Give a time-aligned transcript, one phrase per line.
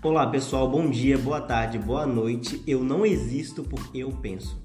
[0.00, 2.62] Olá pessoal, bom dia, boa tarde, boa noite.
[2.68, 4.62] Eu não existo porque eu penso.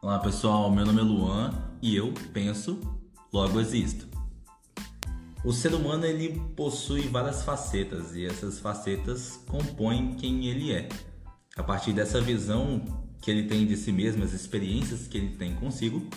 [0.00, 2.80] Olá pessoal, meu nome é Luan e eu penso,
[3.32, 4.06] logo existo.
[5.44, 10.88] O ser humano ele possui várias facetas e essas facetas compõem quem ele é.
[11.56, 12.84] A partir dessa visão
[13.20, 16.08] que ele tem de si mesmo, as experiências que ele tem consigo,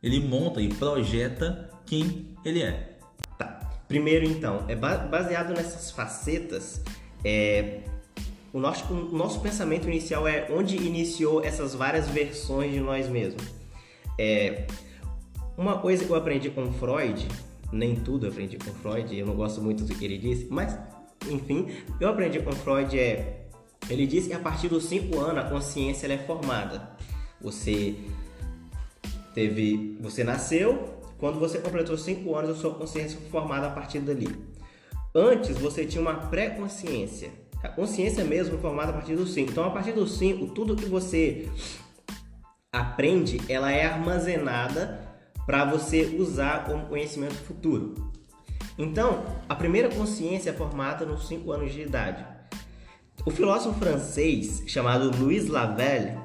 [0.00, 3.00] ele monta e projeta quem ele é.
[3.36, 3.82] Tá.
[3.88, 6.80] Primeiro então, é baseado nessas facetas,
[7.24, 7.80] é,
[8.52, 13.42] o, nosso, o nosso pensamento inicial é onde iniciou essas várias versões de nós mesmos.
[14.18, 14.66] É,
[15.56, 17.26] uma coisa que eu aprendi com Freud,
[17.72, 20.78] nem tudo eu aprendi com Freud, eu não gosto muito do que ele disse, mas
[21.28, 21.68] enfim,
[22.00, 23.44] eu aprendi com Freud é,
[23.88, 26.90] ele disse que a partir dos 5 anos a consciência é formada.
[27.40, 27.96] Você
[29.34, 34.00] teve, você nasceu, quando você completou 5 anos a sua consciência foi formada a partir
[34.00, 34.28] dali.
[35.14, 37.30] Antes você tinha uma pré-consciência.
[37.62, 39.52] A consciência mesmo formada a partir dos 5.
[39.52, 41.48] Então, a partir dos 5, tudo que você
[42.72, 48.12] aprende, ela é armazenada para você usar como conhecimento futuro.
[48.76, 52.26] Então, a primeira consciência é formada nos 5 anos de idade.
[53.24, 56.18] O filósofo francês chamado Louis Lavelle,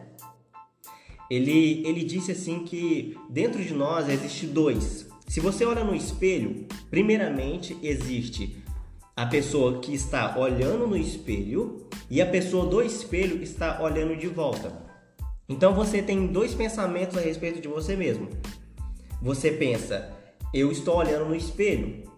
[1.29, 5.07] ele, ele disse assim que dentro de nós existe dois.
[5.27, 8.63] Se você olha no espelho, primeiramente existe
[9.19, 14.27] a pessoa que está olhando no espelho e a pessoa do espelho está olhando de
[14.27, 14.71] volta.
[15.49, 18.29] Então você tem dois pensamentos a respeito de você mesmo.
[19.21, 20.09] Você pensa,
[20.53, 22.09] eu estou olhando no espelho.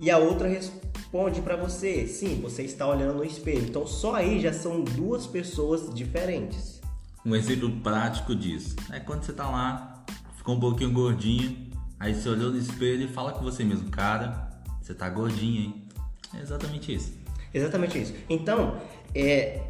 [0.00, 3.66] E a outra responde para você, sim, você está olhando no espelho.
[3.68, 6.80] Então só aí já são duas pessoas diferentes.
[7.26, 10.02] Um exemplo prático disso é quando você está lá,
[10.34, 11.68] ficou um pouquinho gordinho,
[12.00, 14.48] aí você olhou no espelho e fala com você mesmo, cara,
[14.80, 15.87] você tá gordinho, hein?
[16.34, 17.12] É exatamente isso.
[17.52, 18.14] Exatamente isso.
[18.28, 18.80] Então,
[19.14, 19.60] é,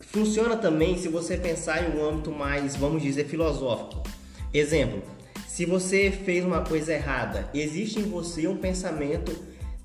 [0.00, 4.02] funciona também se você pensar em um âmbito mais, vamos dizer, filosófico.
[4.52, 5.02] Exemplo,
[5.46, 9.36] se você fez uma coisa errada, existe em você um pensamento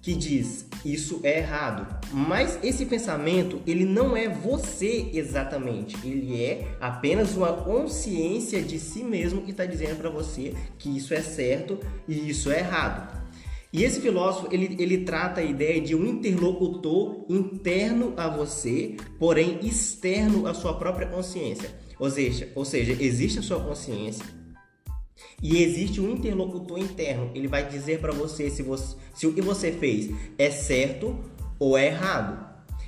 [0.01, 6.67] que diz isso é errado, mas esse pensamento ele não é você exatamente, ele é
[6.79, 11.79] apenas uma consciência de si mesmo que está dizendo para você que isso é certo
[12.07, 13.24] e isso é errado.
[13.73, 19.59] E esse filósofo ele, ele trata a ideia de um interlocutor interno a você, porém
[19.61, 21.69] externo à sua própria consciência.
[21.99, 24.25] Ou seja, ou seja, existe a sua consciência
[25.41, 27.31] e existe um interlocutor interno.
[27.33, 31.17] Ele vai dizer para você se, você se o que você fez é certo
[31.59, 32.44] ou é errado.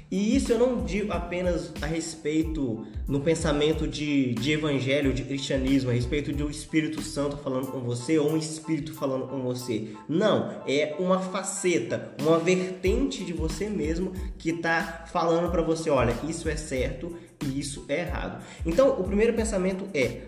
[0.09, 5.89] E isso eu não digo apenas a respeito no pensamento de, de evangelho, de cristianismo,
[5.89, 9.89] a respeito de um Espírito Santo falando com você ou um Espírito falando com você.
[10.07, 16.15] Não, é uma faceta, uma vertente de você mesmo que está falando para você: olha,
[16.25, 18.41] isso é certo e isso é errado.
[18.65, 20.21] Então, o primeiro pensamento é: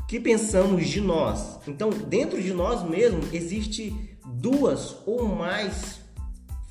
[0.00, 1.58] o que pensamos de nós?
[1.68, 6.05] Então, dentro de nós mesmos existe duas ou mais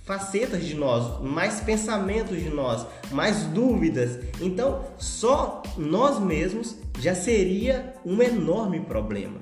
[0.05, 4.19] facetas de nós, mais pensamentos de nós, mais dúvidas.
[4.39, 9.39] Então, só nós mesmos já seria um enorme problema.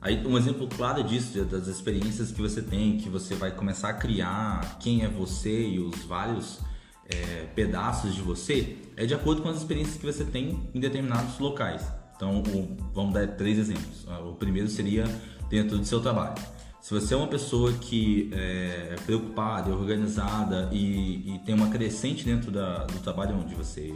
[0.00, 3.94] Aí, um exemplo claro disso, das experiências que você tem, que você vai começar a
[3.94, 6.60] criar quem é você e os vários
[7.08, 11.38] é, pedaços de você, é de acordo com as experiências que você tem em determinados
[11.38, 11.82] locais.
[12.14, 14.06] Então, o, vamos dar três exemplos.
[14.26, 15.04] O primeiro seria
[15.48, 16.34] dentro do seu trabalho.
[16.88, 22.50] Se você é uma pessoa que é preocupada, organizada e, e tem uma crescente dentro
[22.50, 23.94] da, do trabalho onde você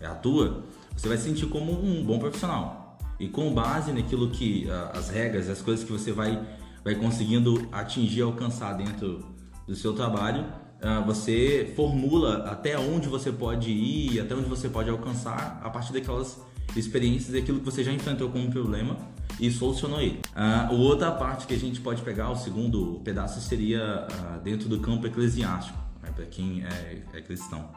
[0.00, 2.98] atua, você vai se sentir como um bom profissional.
[3.20, 6.44] E com base naquilo que as regras, as coisas que você vai,
[6.82, 9.24] vai conseguindo atingir, alcançar dentro
[9.64, 10.44] do seu trabalho,
[11.06, 16.40] você formula até onde você pode ir, até onde você pode alcançar a partir daquelas
[16.74, 20.20] experiências daquilo que você já enfrentou como problema e solucionou ele.
[20.34, 24.68] A uh, outra parte que a gente pode pegar, o segundo pedaço, seria uh, dentro
[24.68, 27.68] do campo eclesiástico, né, para quem é, é, cristão.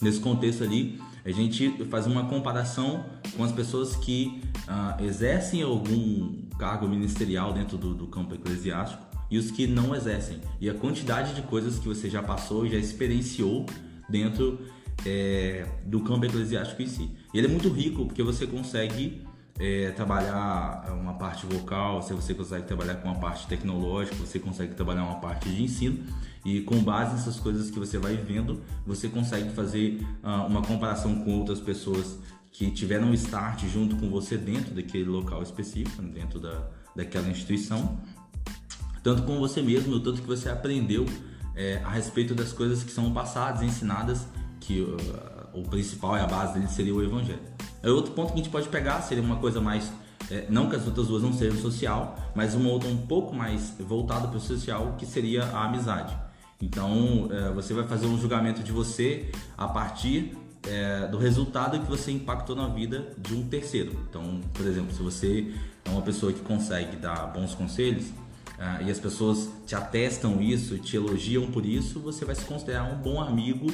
[0.00, 3.04] Nesse contexto ali, a gente faz uma comparação
[3.36, 9.38] com as pessoas que uh, exercem algum cargo ministerial dentro do, do campo eclesiástico e
[9.38, 10.40] os que não exercem.
[10.60, 13.66] E a quantidade de coisas que você já passou, já experienciou
[14.08, 14.60] dentro
[15.06, 17.10] é, do campo eclesiástico em si.
[17.32, 19.22] Ele é muito rico porque você consegue
[19.58, 24.74] é, trabalhar uma parte vocal, se você consegue trabalhar com uma parte tecnológica, você consegue
[24.74, 26.04] trabalhar uma parte de ensino
[26.44, 31.14] e com base nessas coisas que você vai vendo, você consegue fazer uh, uma comparação
[31.24, 32.18] com outras pessoas
[32.50, 37.98] que tiveram um start junto com você dentro daquele local específico, dentro da, daquela instituição,
[39.02, 41.06] tanto com você mesmo, tanto que você aprendeu
[41.54, 44.26] é, a respeito das coisas que são passadas, ensinadas
[44.60, 44.96] que uh,
[45.52, 47.54] o principal e a base dele seria o evangelho.
[47.84, 49.92] É outro ponto que a gente pode pegar seria uma coisa mais
[50.30, 53.74] é, não que as outras duas não sejam social, mas uma outra um pouco mais
[53.78, 56.16] voltada para o social, que seria a amizade.
[56.60, 60.34] Então, é, você vai fazer um julgamento de você a partir
[60.66, 63.92] é, do resultado que você impactou na vida de um terceiro.
[64.08, 65.52] Então, por exemplo, se você
[65.84, 68.06] é uma pessoa que consegue dar bons conselhos
[68.58, 72.84] é, e as pessoas te atestam isso, te elogiam por isso, você vai se considerar
[72.84, 73.66] um bom amigo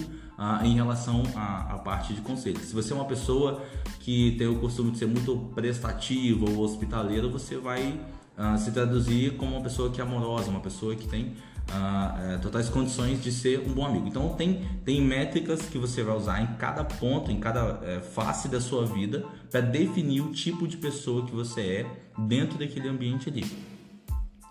[0.43, 2.63] ah, em relação à, à, parte de conselhos.
[2.63, 3.63] Se você é uma pessoa
[3.99, 8.01] que tem o costume de ser muito prestativa ou hospitaleira, você vai
[8.39, 11.35] ah, se traduzir como uma pessoa que é amorosa, uma pessoa que tem
[11.69, 14.09] uh, totais condições de ser um bom amigo.
[14.09, 18.49] Então tem, tem métricas que você vai usar em cada ponto, em cada uh, face
[18.49, 21.87] da sua vida para definir o tipo de pessoa que você é
[22.19, 23.45] dentro daquele ambiente ali.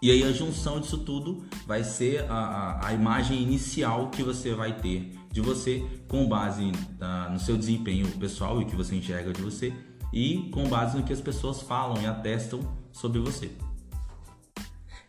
[0.04, 4.54] E aí a junção disso tudo vai ser a, a, a imagem inicial que você
[4.54, 8.96] vai ter de você com base uh, no seu desempenho pessoal e o que você
[8.96, 9.74] enxerga de você
[10.12, 12.60] e com base no que as pessoas falam e atestam
[12.92, 13.52] sobre você.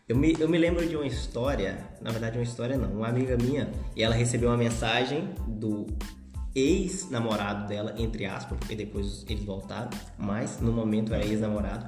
[0.07, 3.37] Eu me, eu me lembro de uma história, na verdade uma história não, uma amiga
[3.37, 5.87] minha, e ela recebeu uma mensagem do
[6.53, 11.85] ex-namorado dela, entre aspas, porque depois eles voltaram, mas no momento era ex-namorado.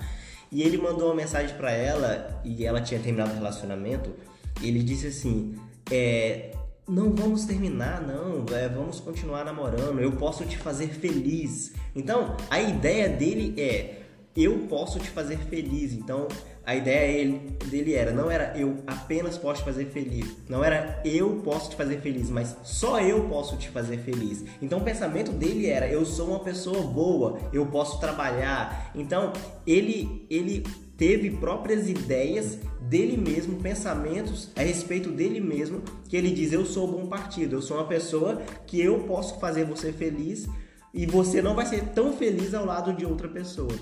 [0.49, 4.13] E ele mandou uma mensagem para ela, e ela tinha terminado o relacionamento,
[4.61, 5.55] ele disse assim,
[5.91, 6.55] é,
[6.87, 11.73] não vamos terminar, não, é, vamos continuar namorando, eu posso te fazer feliz.
[11.95, 14.01] Então, a ideia dele é,
[14.35, 16.27] eu posso te fazer feliz, então
[16.65, 21.41] a ideia dele era, não era eu apenas posso te fazer feliz, não era eu
[21.43, 24.43] posso te fazer feliz, mas só eu posso te fazer feliz.
[24.61, 28.91] Então o pensamento dele era, eu sou uma pessoa boa, eu posso trabalhar.
[28.95, 29.33] Então
[29.67, 30.63] ele ele
[30.97, 32.57] teve próprias ideias
[32.89, 37.61] dele mesmo, pensamentos a respeito dele mesmo, que ele diz, eu sou bom partido, eu
[37.61, 40.47] sou uma pessoa que eu posso fazer você feliz
[40.93, 43.73] e você não vai ser tão feliz ao lado de outra pessoa.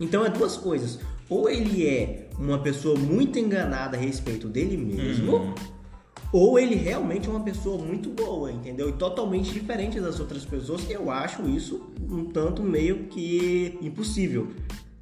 [0.00, 0.98] Então é duas coisas
[1.28, 5.54] ou ele é uma pessoa muito enganada a respeito dele mesmo, uhum.
[6.32, 8.88] ou ele realmente é uma pessoa muito boa, entendeu?
[8.88, 10.88] E totalmente diferente das outras pessoas.
[10.88, 14.48] Eu acho isso um tanto meio que impossível.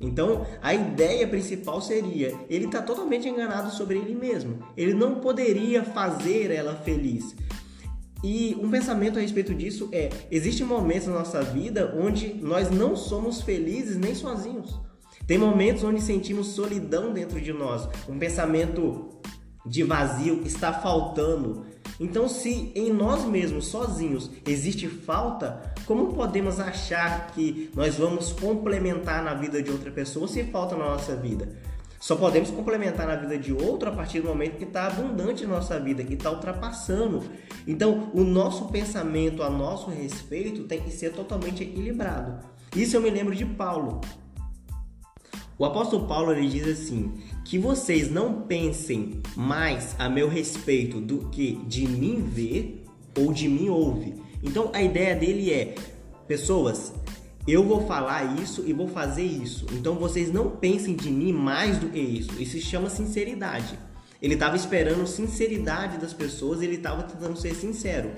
[0.00, 4.58] Então, a ideia principal seria: ele está totalmente enganado sobre ele mesmo.
[4.76, 7.34] Ele não poderia fazer ela feliz.
[8.22, 12.96] E um pensamento a respeito disso é: existem momentos na nossa vida onde nós não
[12.96, 14.78] somos felizes nem sozinhos.
[15.26, 19.08] Tem momentos onde sentimos solidão dentro de nós, um pensamento
[19.66, 21.66] de vazio está faltando.
[21.98, 29.22] Então, se em nós mesmos, sozinhos, existe falta, como podemos achar que nós vamos complementar
[29.22, 31.48] na vida de outra pessoa se falta na nossa vida?
[31.98, 35.54] Só podemos complementar na vida de outro a partir do momento que está abundante na
[35.54, 37.24] nossa vida, que está ultrapassando.
[37.66, 42.38] Então, o nosso pensamento a nosso respeito tem que ser totalmente equilibrado.
[42.76, 44.00] Isso eu me lembro de Paulo.
[45.58, 47.14] O apóstolo Paulo ele diz assim:
[47.44, 52.84] que vocês não pensem mais a meu respeito do que de mim ver
[53.18, 54.14] ou de mim ouve.
[54.42, 55.74] Então a ideia dele é:
[56.28, 56.92] pessoas,
[57.48, 59.66] eu vou falar isso e vou fazer isso.
[59.72, 62.30] Então vocês não pensem de mim mais do que isso.
[62.40, 63.78] Isso se chama sinceridade.
[64.20, 68.10] Ele estava esperando sinceridade das pessoas, ele estava tentando ser sincero.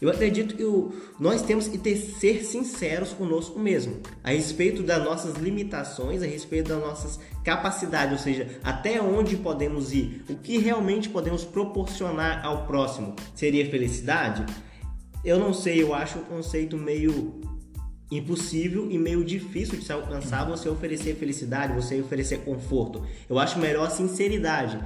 [0.00, 5.02] Eu acredito que o, nós temos que ter, ser sinceros conosco mesmo, a respeito das
[5.04, 10.58] nossas limitações, a respeito das nossas capacidades, ou seja, até onde podemos ir, o que
[10.58, 13.16] realmente podemos proporcionar ao próximo.
[13.34, 14.46] Seria felicidade?
[15.24, 17.40] Eu não sei, eu acho um conceito meio
[18.10, 23.04] impossível e meio difícil de se alcançar você oferecer felicidade, você oferecer conforto.
[23.28, 24.78] Eu acho melhor sinceridade.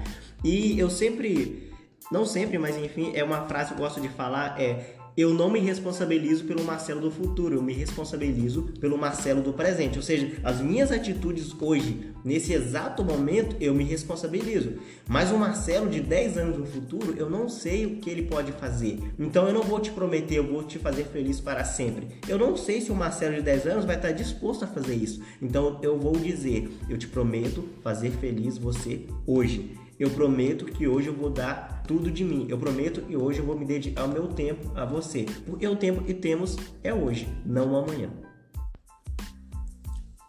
[0.43, 1.71] E eu sempre,
[2.11, 5.51] não sempre, mas enfim, é uma frase que eu gosto de falar, é eu não
[5.51, 9.99] me responsabilizo pelo Marcelo do futuro, eu me responsabilizo pelo Marcelo do presente.
[9.99, 14.75] Ou seja, as minhas atitudes hoje, nesse exato momento, eu me responsabilizo.
[15.07, 18.53] Mas o Marcelo de 10 anos no futuro, eu não sei o que ele pode
[18.53, 18.99] fazer.
[19.19, 22.09] Então eu não vou te prometer, eu vou te fazer feliz para sempre.
[22.27, 25.23] Eu não sei se o Marcelo de 10 anos vai estar disposto a fazer isso.
[25.41, 29.82] Então eu vou dizer, eu te prometo fazer feliz você hoje.
[30.03, 32.47] Eu prometo que hoje eu vou dar tudo de mim.
[32.49, 35.25] Eu prometo que hoje eu vou me dedicar o meu tempo a você.
[35.47, 38.11] Porque o tempo que temos é hoje, não amanhã.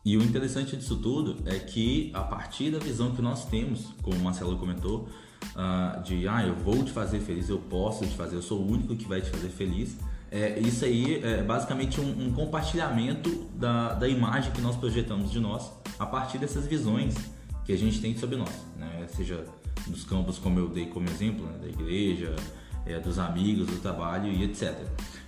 [0.06, 4.16] E o interessante disso tudo é que a partir da visão que nós temos, como
[4.16, 5.10] o Marcelo comentou,
[5.56, 8.72] uh, de ah, eu vou te fazer feliz, eu posso te fazer, eu sou o
[8.72, 9.98] único que vai te fazer feliz.
[10.30, 15.40] É, isso aí é basicamente um, um compartilhamento da, da imagem que nós projetamos de
[15.40, 17.16] nós a partir dessas visões
[17.66, 19.08] que a gente tem sobre nós, né?
[19.08, 19.44] seja
[19.88, 21.58] nos campos como eu dei como exemplo, né?
[21.60, 22.36] da igreja,
[22.86, 24.76] é, dos amigos, do trabalho e etc.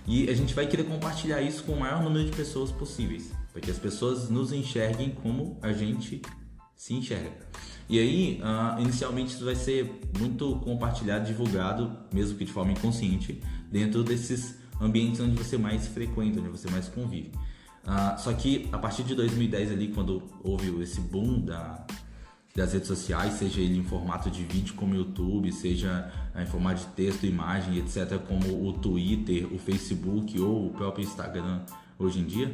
[0.06, 3.60] E a gente vai querer compartilhar isso com o maior número de pessoas possíveis, para
[3.60, 6.22] que as pessoas nos enxerguem como a gente
[6.76, 7.46] se enxerga.
[7.88, 13.40] E aí, uh, inicialmente, isso vai ser muito compartilhado, divulgado, mesmo que de forma inconsciente,
[13.70, 17.30] dentro desses ambientes onde você mais frequenta, onde você mais convive.
[17.84, 21.86] Uh, só que a partir de 2010 ali, quando houve esse boom da,
[22.56, 26.46] das redes sociais, seja ele em formato de vídeo como o YouTube, seja uh, em
[26.46, 31.60] formato de texto, imagem, etc., como o Twitter, o Facebook ou o próprio Instagram
[31.98, 32.48] hoje em dia,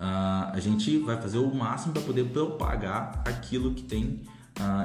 [0.00, 4.22] uh, a gente vai fazer o máximo para poder propagar aquilo que tem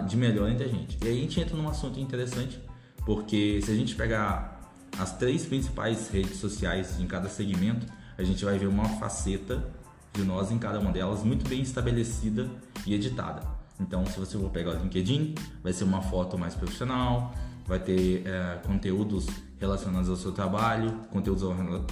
[0.08, 1.00] de melhor entre a gente.
[1.04, 2.60] E aí a gente entra num assunto interessante,
[3.08, 8.46] porque se a gente pegar as três principais redes sociais em cada segmento, a gente
[8.46, 9.68] vai ver uma faceta
[10.14, 12.48] de nós em cada uma delas muito bem estabelecida
[12.86, 13.63] e editada.
[13.84, 17.34] Então, se você for pegar o LinkedIn, vai ser uma foto mais profissional,
[17.68, 19.28] vai ter é, conteúdos
[19.60, 21.44] relacionados ao seu trabalho, conteúdos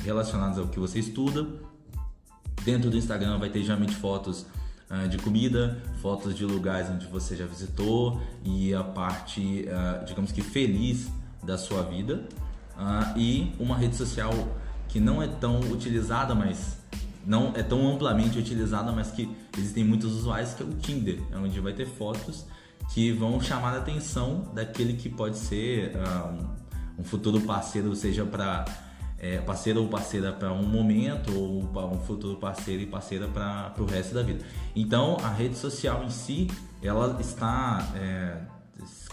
[0.03, 1.47] relacionados ao que você estuda.
[2.63, 4.45] Dentro do Instagram vai ter geralmente fotos
[4.89, 10.31] uh, de comida, fotos de lugares onde você já visitou e a parte, uh, digamos
[10.31, 11.09] que feliz
[11.41, 12.23] da sua vida.
[12.77, 14.31] Uh, e uma rede social
[14.87, 16.77] que não é tão utilizada, mas
[17.25, 21.37] não é tão amplamente utilizada, mas que existem muitos usuários, que é o Tinder, é
[21.37, 22.45] onde vai ter fotos
[22.93, 26.47] que vão chamar a atenção daquele que pode ser uh,
[26.97, 28.65] um futuro parceiro, seja para
[29.17, 33.73] é, parceiro ou parceira para um momento ou para um futuro parceiro e parceira para
[33.77, 34.43] o resto da vida.
[34.75, 36.47] Então a rede social em si
[36.81, 38.37] ela está é,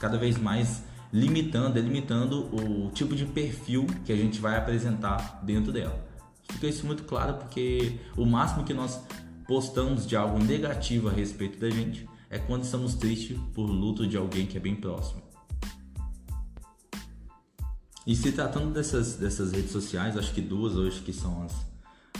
[0.01, 5.73] cada vez mais limitando, delimitando o tipo de perfil que a gente vai apresentar dentro
[5.73, 6.07] dela.
[6.51, 9.01] Fica isso muito claro porque o máximo que nós
[9.49, 14.15] postamos de algo negativo a respeito da gente é quando estamos tristes por luto de
[14.15, 15.23] alguém que é bem próximo.
[18.07, 21.55] E se tratando dessas, dessas redes sociais, acho que duas hoje que são as,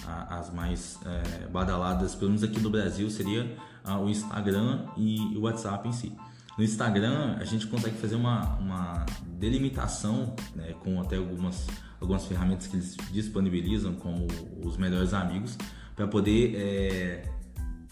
[0.07, 3.57] as mais é, badaladas, pelo menos aqui no Brasil, seria
[4.03, 6.17] o Instagram e o WhatsApp em si.
[6.57, 9.07] No Instagram, a gente consegue fazer uma, uma
[9.39, 11.67] delimitação né, com até algumas,
[12.01, 14.27] algumas ferramentas que eles disponibilizam, como
[14.65, 15.57] os melhores amigos,
[15.99, 17.23] para poder é,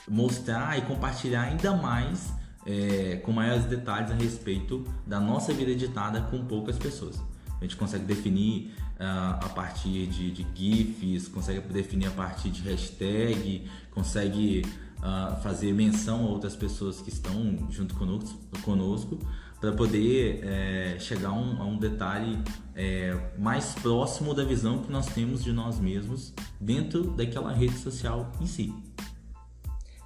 [0.08, 2.32] mostrar e compartilhar ainda mais,
[2.64, 7.20] é, com maiores detalhes a respeito da nossa vida editada com poucas pessoas.
[7.60, 12.62] A gente consegue definir uh, a partir de, de GIFs, consegue definir a partir de
[12.62, 14.64] hashtag, consegue
[14.98, 19.18] uh, fazer menção a outras pessoas que estão junto conosco, conosco
[19.60, 22.38] para poder é, chegar um, a um detalhe
[22.74, 28.30] é, mais próximo da visão que nós temos de nós mesmos dentro daquela rede social
[28.40, 28.74] em si.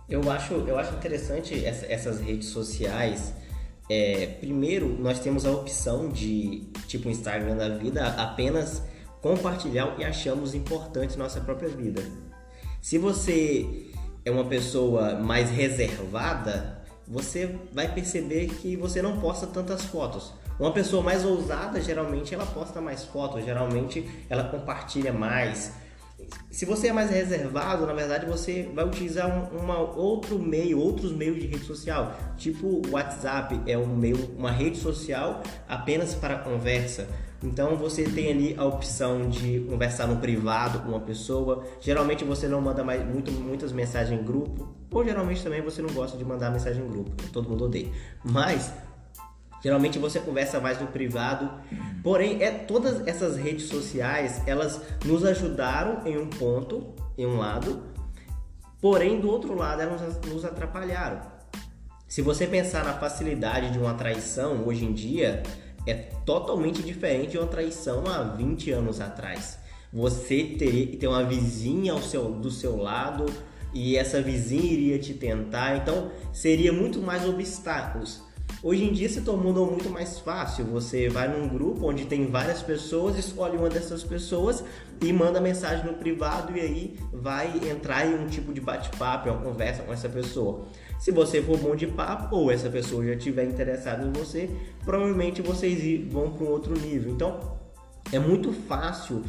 [0.09, 3.33] Eu acho, eu acho interessante essa, essas redes sociais.
[3.89, 8.83] É, primeiro, nós temos a opção de, tipo Instagram da vida, apenas
[9.21, 12.03] compartilhar o que achamos importante na nossa própria vida.
[12.81, 13.91] Se você
[14.25, 16.80] é uma pessoa mais reservada,
[17.11, 20.33] você vai perceber que você não posta tantas fotos.
[20.61, 25.73] Uma pessoa mais ousada, geralmente ela posta mais fotos, geralmente ela compartilha mais.
[26.51, 31.11] Se você é mais reservado, na verdade você vai utilizar um uma, outro meio, outros
[31.11, 32.15] meios de rede social.
[32.37, 37.09] Tipo o WhatsApp é um meio, uma rede social apenas para conversa.
[37.43, 41.65] Então você tem ali a opção de conversar no privado com uma pessoa.
[41.81, 45.91] Geralmente você não manda mais muito, muitas mensagens em grupo, ou geralmente também você não
[45.91, 47.89] gosta de mandar mensagem em grupo, todo mundo odeia.
[48.23, 48.73] Mas
[49.63, 51.51] geralmente você conversa mais no privado.
[52.03, 57.83] Porém, é todas essas redes sociais, elas nos ajudaram em um ponto, em um lado,
[58.81, 61.41] porém do outro lado elas nos atrapalharam.
[62.07, 65.45] Se você pensar na facilidade de uma traição hoje em dia,
[65.87, 65.95] é
[66.25, 69.59] totalmente diferente de uma traição há 20 anos atrás.
[69.93, 73.27] Você ter, ter uma vizinha ao seu, do seu lado
[73.73, 78.23] e essa vizinha iria te tentar, então seria muito mais obstáculos.
[78.63, 80.67] Hoje em dia se tornou muito mais fácil.
[80.67, 84.63] Você vai num grupo onde tem várias pessoas, escolhe uma dessas pessoas
[85.01, 89.41] e manda mensagem no privado e aí vai entrar em um tipo de bate-papo, uma
[89.41, 90.67] conversa com essa pessoa.
[91.01, 94.49] Se você for bom de papo ou essa pessoa já estiver interessada em você,
[94.85, 97.11] provavelmente vocês vão para um outro nível.
[97.11, 97.59] Então,
[98.13, 99.25] é muito fácil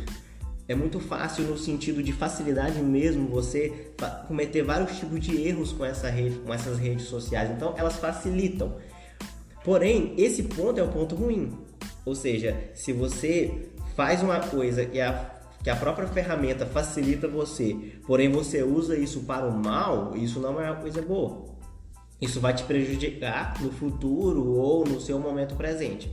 [0.71, 3.91] é muito fácil no sentido de facilidade mesmo você
[4.25, 7.51] cometer vários tipos de erros com, essa rede, com essas redes sociais.
[7.51, 8.77] Então elas facilitam.
[9.65, 11.57] Porém, esse ponto é o ponto ruim.
[12.05, 15.29] Ou seja, se você faz uma coisa e a,
[15.61, 17.75] que a própria ferramenta facilita você,
[18.07, 21.51] porém você usa isso para o mal, isso não é uma coisa boa.
[22.21, 26.11] Isso vai te prejudicar no futuro ou no seu momento presente.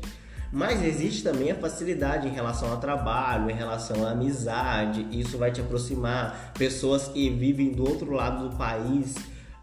[0.51, 5.07] Mas existe também a facilidade em relação ao trabalho, em relação à amizade.
[5.13, 6.53] Isso vai te aproximar.
[6.59, 9.15] Pessoas que vivem do outro lado do país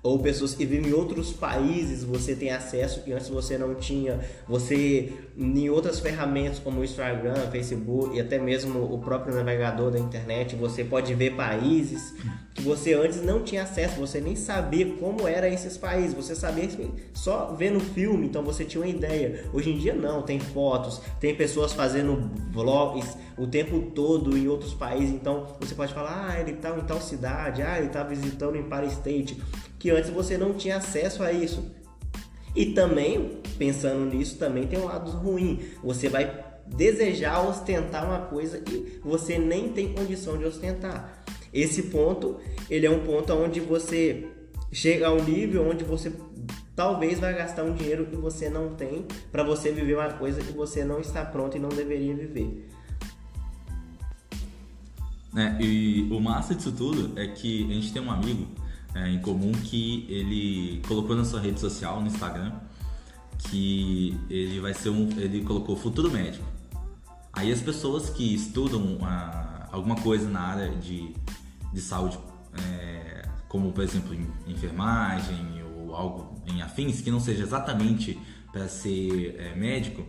[0.05, 4.19] ou pessoas que vivem em outros países, você tem acesso que antes você não tinha.
[4.47, 10.55] Você em outras ferramentas como Instagram, Facebook e até mesmo o próprio navegador da internet,
[10.55, 12.13] você pode ver países
[12.53, 16.69] que você antes não tinha acesso, você nem sabia como eram esses países, você sabia
[17.13, 19.43] só vendo filme, então você tinha uma ideia.
[19.51, 24.74] Hoje em dia não, tem fotos, tem pessoas fazendo vlogs o tempo todo em outros
[24.74, 28.55] países, então você pode falar, ah, ele está em tal cidade, ah, ele está visitando
[28.55, 29.38] em Paris State
[29.85, 31.63] que antes você não tinha acesso a isso.
[32.55, 35.59] E também, pensando nisso, também tem um lado ruim.
[35.83, 41.23] Você vai desejar ostentar uma coisa que você nem tem condição de ostentar.
[41.53, 44.27] Esse ponto, ele é um ponto onde você
[44.71, 46.11] chega a um nível onde você
[46.75, 50.51] talvez vai gastar um dinheiro que você não tem para você viver uma coisa que
[50.51, 52.67] você não está pronto e não deveria viver.
[55.37, 58.47] É, e o massa disso tudo é que a gente tem um amigo
[58.95, 62.53] é, em comum que ele colocou na sua rede social, no Instagram,
[63.37, 65.09] que ele vai ser um.
[65.19, 66.45] Ele colocou futuro médico.
[67.33, 71.13] Aí as pessoas que estudam ah, alguma coisa na área de,
[71.73, 72.17] de saúde,
[72.57, 74.15] é, como por exemplo
[74.47, 78.17] enfermagem ou algo em afins, que não seja exatamente
[78.53, 80.05] para ser é, médico,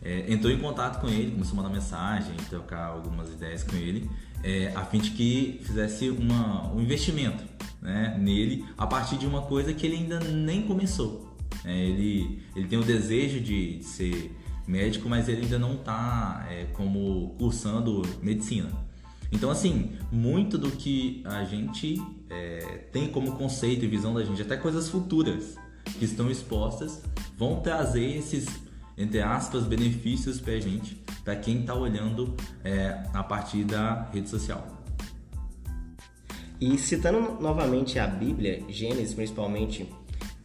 [0.00, 4.10] é, entrou em contato com ele, começou a mandar mensagem, trocar algumas ideias com ele,
[4.42, 7.44] é, a fim de que fizesse uma, um investimento
[7.80, 11.36] né, nele a partir de uma coisa que ele ainda nem começou.
[11.64, 16.46] É, ele, ele tem o desejo de, de ser médico, mas ele ainda não está
[16.50, 18.70] é, como cursando medicina.
[19.30, 24.42] Então, assim, muito do que a gente é, tem como conceito e visão da gente,
[24.42, 25.56] até coisas futuras
[25.98, 27.02] que estão expostas,
[27.36, 28.46] vão trazer esses,
[28.96, 32.34] entre aspas, benefícios para a gente, para quem está olhando
[32.64, 34.66] é, a partir da rede social.
[36.60, 39.88] E citando novamente a Bíblia, Gênesis principalmente,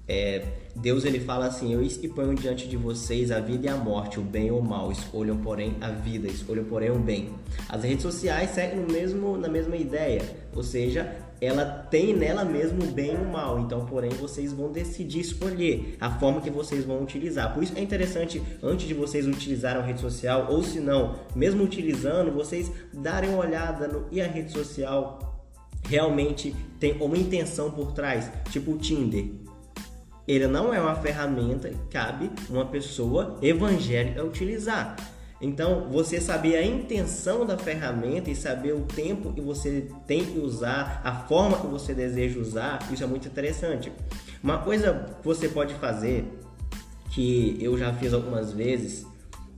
[0.08, 0.44] é,
[0.76, 1.82] Deus ele fala assim: Eu
[2.16, 4.92] ponho diante de vocês a vida e a morte, o bem ou o mal.
[4.92, 7.30] Escolham, porém, a vida, escolham, porém, o bem.
[7.68, 10.22] As redes sociais seguem no mesmo, na mesma ideia,
[10.56, 13.60] ou seja, ela tem nela mesmo o bem e o mal.
[13.60, 17.54] Então, porém, vocês vão decidir escolher a forma que vocês vão utilizar.
[17.54, 21.64] Por isso é interessante, antes de vocês utilizarem a rede social, ou se não, mesmo
[21.64, 25.20] utilizando, vocês darem uma olhada no e a rede social
[25.88, 29.26] realmente tem uma intenção por trás, tipo o Tinder.
[30.28, 34.96] Ele não é uma ferramenta que cabe uma pessoa evangélica utilizar.
[35.40, 40.40] Então, você saber a intenção da ferramenta e saber o tempo que você tem que
[40.40, 43.92] usar, a forma que você deseja usar, isso é muito interessante.
[44.44, 46.26] Uma coisa que você pode fazer,
[47.12, 49.06] que eu já fiz algumas vezes,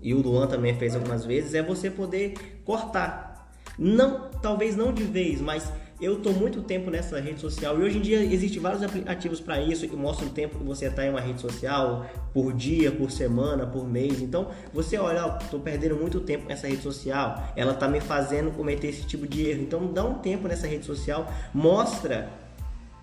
[0.01, 3.49] e o Luan também fez algumas vezes, é você poder cortar.
[3.77, 7.97] Não, talvez não de vez, mas eu estou muito tempo nessa rede social e hoje
[7.97, 11.09] em dia existem vários aplicativos para isso que mostram o tempo que você está em
[11.09, 14.21] uma rede social por dia, por semana, por mês.
[14.21, 18.87] Então você olha, estou perdendo muito tempo nessa rede social, ela está me fazendo cometer
[18.87, 19.61] esse tipo de erro.
[19.61, 22.29] Então dá um tempo nessa rede social, mostra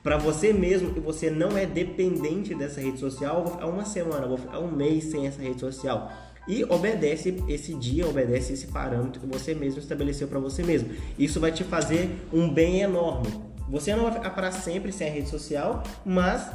[0.02, 3.42] para você mesmo que você não é dependente dessa rede social.
[3.42, 6.10] vou ficar uma semana, vou ficar um mês sem essa rede social
[6.46, 10.90] e obedece esse dia, obedece esse parâmetro que você mesmo estabeleceu para você mesmo.
[11.18, 13.28] Isso vai te fazer um bem enorme.
[13.68, 16.48] Você não vai ficar para sempre sem a rede social, mas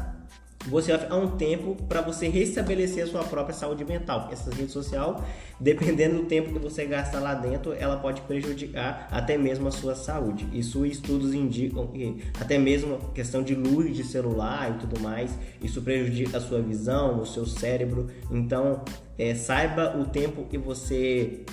[0.67, 4.29] você ficar um tempo para você restabelecer a sua própria saúde mental.
[4.31, 5.23] Essa rede social,
[5.59, 9.95] dependendo do tempo que você gasta lá dentro, ela pode prejudicar até mesmo a sua
[9.95, 10.47] saúde.
[10.53, 15.81] Isso estudos indicam que até mesmo questão de luz de celular e tudo mais, isso
[15.81, 18.07] prejudica a sua visão, o seu cérebro.
[18.29, 18.83] Então,
[19.17, 21.43] é, saiba o tempo que você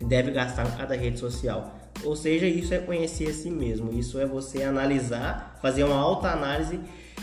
[0.00, 1.74] deve gastar em cada rede social.
[2.04, 3.92] Ou seja, isso é conhecer a si mesmo.
[3.92, 6.78] Isso é você analisar, fazer uma alta análise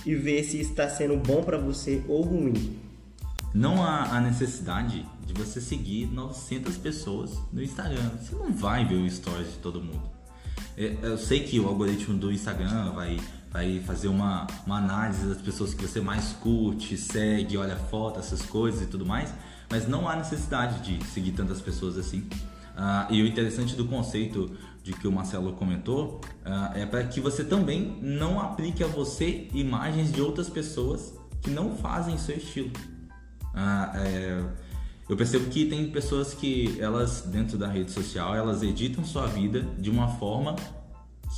[0.05, 2.79] e ver se está sendo bom para você ou ruim.
[3.53, 8.11] Não há a necessidade de você seguir 900 pessoas no Instagram.
[8.21, 10.03] Você não vai ver o stories de todo mundo.
[10.77, 13.17] É, eu sei que o algoritmo do Instagram vai,
[13.49, 18.41] vai fazer uma, uma análise das pessoas que você mais curte, segue, olha foto, essas
[18.41, 19.33] coisas e tudo mais,
[19.69, 22.27] mas não há necessidade de seguir tantas pessoas assim.
[22.75, 24.51] Uh, e o interessante do conceito
[24.86, 29.48] de que o Marcelo comentou uh, é para que você também não aplique a você
[29.52, 32.69] imagens de outras pessoas que não fazem seu estilo.
[33.45, 34.45] Uh, é,
[35.10, 39.62] eu percebo que tem pessoas que elas dentro da rede social elas editam sua vida
[39.80, 40.56] de uma forma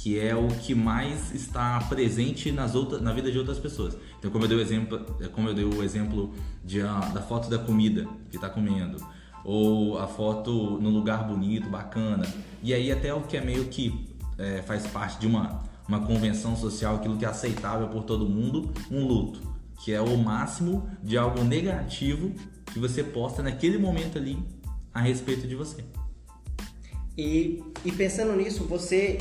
[0.04, 3.98] que é o que mais está presente nas outras, na vida de outras pessoas.
[4.20, 5.00] Então, como eu dei o exemplo,
[5.32, 6.34] como eu dei o exemplo
[6.66, 8.98] de, da foto da comida que está comendo,
[9.48, 12.28] ou a foto num lugar bonito, bacana.
[12.62, 16.54] E aí até o que é meio que é, faz parte de uma, uma convenção
[16.58, 19.40] social, aquilo que é aceitável por todo mundo, um luto,
[19.80, 22.34] que é o máximo de algo negativo
[22.66, 24.38] que você posta naquele momento ali
[24.94, 25.82] a respeito de você.
[27.18, 29.18] E, e pensando nisso, você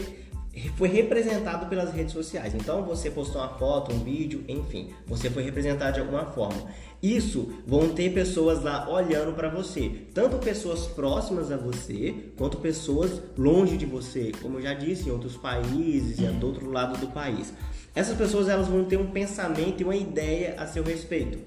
[0.76, 2.52] foi representado pelas redes sociais.
[2.52, 6.68] Então você postou uma foto, um vídeo, enfim, você foi representado de alguma forma.
[7.06, 13.22] Isso vão ter pessoas lá olhando para você, tanto pessoas próximas a você, quanto pessoas
[13.38, 17.06] longe de você, como eu já disse, em outros países e do outro lado do
[17.06, 17.52] país.
[17.94, 21.38] Essas pessoas elas vão ter um pensamento e uma ideia a seu respeito.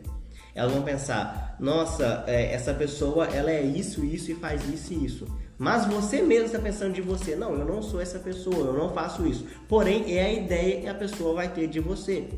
[0.55, 5.05] Elas vão pensar: nossa, é, essa pessoa ela é isso, isso e faz isso e
[5.05, 5.27] isso.
[5.57, 8.93] Mas você mesmo está pensando de você, não, eu não sou essa pessoa, eu não
[8.93, 9.45] faço isso.
[9.67, 12.29] Porém, é a ideia que a pessoa vai ter de você.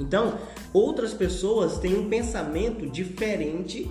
[0.00, 0.38] Então,
[0.72, 3.90] outras pessoas têm um pensamento diferente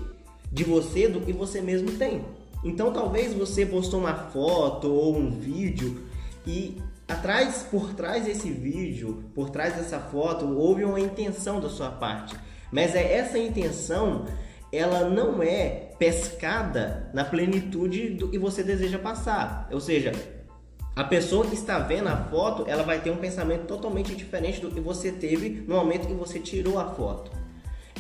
[0.52, 2.26] de você do que você mesmo tem.
[2.64, 6.06] Então, talvez você postou uma foto ou um vídeo
[6.46, 11.90] e atrás, por trás desse vídeo, por trás dessa foto, houve uma intenção da sua
[11.90, 12.36] parte.
[12.72, 14.26] Mas é essa intenção
[14.72, 19.68] ela não é pescada na plenitude do que você deseja passar.
[19.72, 20.14] Ou seja,
[20.96, 24.70] a pessoa que está vendo a foto, ela vai ter um pensamento totalmente diferente do
[24.70, 27.32] que você teve no momento que você tirou a foto.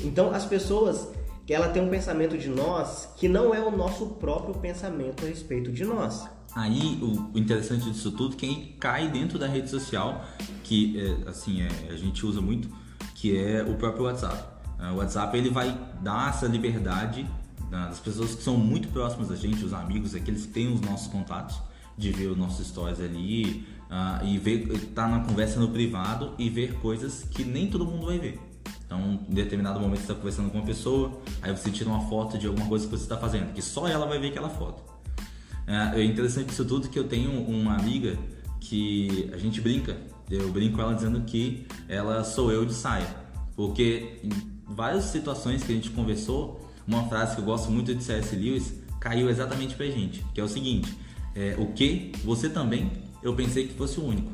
[0.04, 1.08] Então, as pessoas
[1.54, 5.72] ela tem um pensamento de nós que não é o nosso próprio pensamento a respeito
[5.72, 6.28] de nós.
[6.56, 10.26] Aí o interessante disso tudo, quem cai dentro da rede social,
[10.64, 12.70] que é, assim é, a gente usa muito,
[13.16, 14.44] que é o próprio WhatsApp.
[14.78, 17.24] Ah, o WhatsApp ele vai dar essa liberdade
[17.70, 20.82] né, das pessoas que são muito próximas da gente, os amigos, aqueles que têm os
[20.82, 21.58] nossos contatos,
[22.02, 26.34] de ver os nossos stories ali uh, e ver, estar tá na conversa no privado
[26.38, 28.40] e ver coisas que nem todo mundo vai ver.
[28.86, 32.38] Então, em determinado momento você está conversando com uma pessoa, aí você tira uma foto
[32.38, 34.84] de alguma coisa que você está fazendo, que só ela vai ver aquela foto.
[35.68, 38.18] Uh, é interessante isso tudo que eu tenho uma amiga
[38.60, 39.96] que a gente brinca,
[40.30, 43.08] eu brinco com ela dizendo que ela sou eu de saia,
[43.56, 44.22] porque
[44.66, 48.36] várias situações que a gente conversou, uma frase que eu gosto muito de C.S.
[48.36, 50.94] Lewis caiu exatamente pra gente, que é o seguinte:
[51.36, 52.92] é, o que você também,
[53.24, 54.32] eu pensei que fosse o único.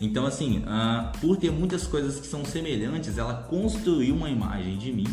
[0.00, 4.90] Então, assim, uh, por ter muitas coisas que são semelhantes, ela construiu uma imagem de
[4.90, 5.06] mim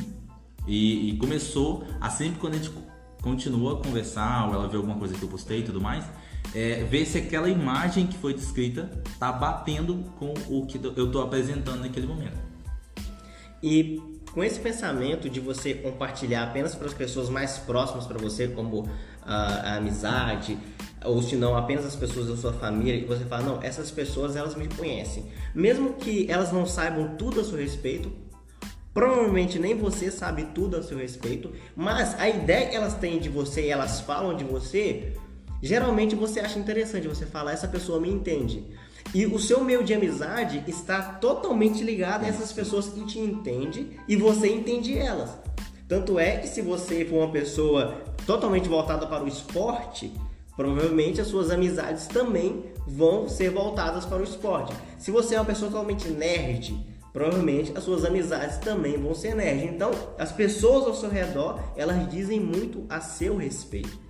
[0.66, 2.72] e, e, começou a sempre quando a gente
[3.22, 6.06] continua a conversar ou ela vê alguma coisa que eu postei e tudo mais,
[6.56, 11.20] é, ver se aquela imagem que foi descrita tá batendo com o que eu tô
[11.20, 12.38] apresentando naquele momento.
[13.62, 14.02] E
[14.34, 18.88] com esse pensamento de você compartilhar apenas para as pessoas mais próximas para você, como
[19.28, 20.58] a, a, amizade,
[21.04, 24.36] ou se não apenas as pessoas da sua família, e você fala, não, essas pessoas
[24.36, 25.26] elas me conhecem.
[25.54, 28.12] Mesmo que elas não saibam tudo a seu respeito,
[28.94, 33.30] provavelmente nem você sabe tudo a seu respeito, mas a ideia que elas têm de
[33.30, 35.14] você e elas falam de você,
[35.62, 38.66] geralmente você acha interessante, você fala, essa pessoa me entende.
[39.14, 43.92] E o seu meio de amizade está totalmente ligado a essas pessoas que te entendem
[44.08, 45.30] e você entende elas.
[45.88, 50.12] Tanto é que se você for uma pessoa totalmente voltada para o esporte,
[50.56, 54.76] provavelmente as suas amizades também vão ser voltadas para o esporte.
[54.98, 56.78] Se você é uma pessoa totalmente nerd,
[57.14, 59.64] provavelmente as suas amizades também vão ser nerd.
[59.64, 64.08] Então, as pessoas ao seu redor, elas dizem muito a seu respeito.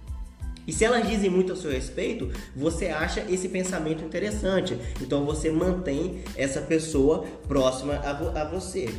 [0.67, 4.77] E se elas dizem muito a seu respeito, você acha esse pensamento interessante.
[4.99, 8.89] Então você mantém essa pessoa próxima a, vo a você.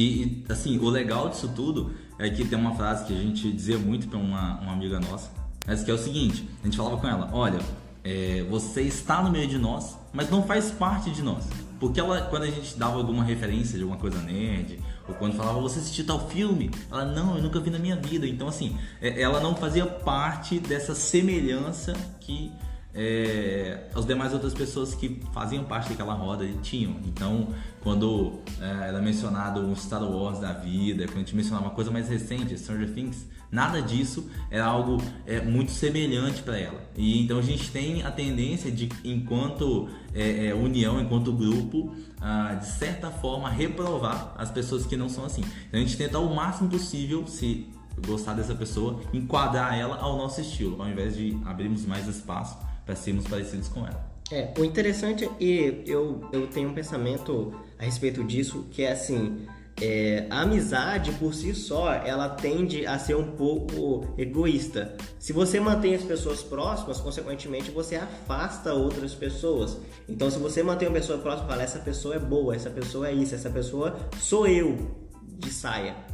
[0.00, 3.76] E, assim, o legal disso tudo é que tem uma frase que a gente dizia
[3.76, 5.30] muito para uma, uma amiga nossa,
[5.66, 7.58] mas que é o seguinte: a gente falava com ela, olha,
[8.02, 11.44] é, você está no meio de nós, mas não faz parte de nós.
[11.78, 15.60] Porque ela, quando a gente dava alguma referência de alguma coisa nerd, ou quando falava,
[15.60, 16.70] você assistiu tal filme?
[16.90, 18.26] Ela, não, eu nunca vi na minha vida.
[18.26, 22.50] Então, assim, é, ela não fazia parte dessa semelhança que
[22.94, 26.96] é, as demais outras pessoas que faziam parte daquela roda tinham.
[27.06, 27.48] Então,
[27.82, 31.90] quando é, era mencionado um Star Wars da vida, quando a gente mencionava uma coisa
[31.90, 36.80] mais recente, Stranger Things, nada disso era algo é, muito semelhante para ela.
[36.96, 42.54] E então a gente tem a tendência de, enquanto é, é, união, enquanto grupo, ah,
[42.54, 45.42] de certa forma reprovar as pessoas que não são assim.
[45.68, 47.68] Então a gente tenta o máximo possível se
[48.06, 52.56] gostar dessa pessoa, enquadrar ela ao nosso estilo, ao invés de abrirmos mais espaço
[52.90, 54.10] para sermos parecidos com ela.
[54.32, 59.46] É, o interessante é eu, eu tenho um pensamento a respeito disso que é assim,
[59.80, 64.96] é, a amizade por si só ela tende a ser um pouco egoísta.
[65.18, 69.78] Se você mantém as pessoas próximas, consequentemente você afasta outras pessoas.
[70.08, 73.12] Então, se você mantém uma pessoa próxima, fala essa pessoa é boa, essa pessoa é
[73.12, 76.09] isso, essa pessoa sou eu de saia.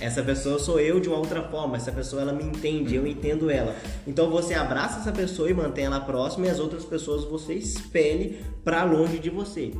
[0.00, 3.50] Essa pessoa sou eu de uma outra forma, essa pessoa ela me entende, eu entendo
[3.50, 3.76] ela.
[4.06, 8.42] Então você abraça essa pessoa e mantém ela próxima e as outras pessoas você espelhe
[8.64, 9.72] para longe de você.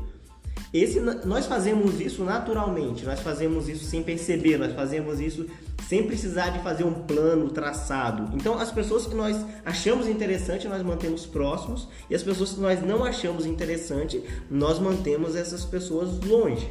[0.73, 5.47] Esse, nós fazemos isso naturalmente, nós fazemos isso sem perceber, nós fazemos isso
[5.89, 8.37] sem precisar de fazer um plano traçado.
[8.37, 12.81] Então, as pessoas que nós achamos interessante, nós mantemos próximos, e as pessoas que nós
[12.81, 16.71] não achamos interessante, nós mantemos essas pessoas longe.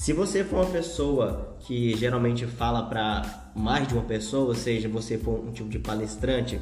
[0.00, 4.88] Se você for uma pessoa que geralmente fala para mais de uma pessoa, ou seja,
[4.88, 6.58] você for um tipo de palestrante,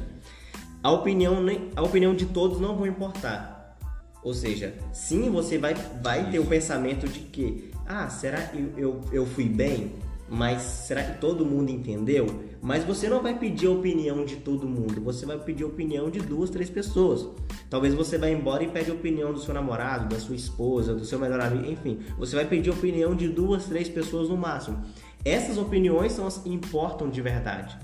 [0.83, 1.37] a opinião,
[1.73, 3.77] a opinião de todos não vai importar
[4.21, 5.73] ou seja, sim, você vai,
[6.03, 9.93] vai ter o pensamento de que, ah, será que eu, eu, eu fui bem?
[10.29, 12.27] Mas será que todo mundo entendeu?
[12.61, 16.09] Mas você não vai pedir a opinião de todo mundo, você vai pedir a opinião
[16.09, 17.27] de duas, três pessoas.
[17.69, 21.05] Talvez você vá embora e pede a opinião do seu namorado, da sua esposa, do
[21.05, 21.99] seu melhor amigo, enfim.
[22.17, 24.83] Você vai pedir a opinião de duas, três pessoas no máximo.
[25.25, 27.77] Essas opiniões são as que importam de verdade.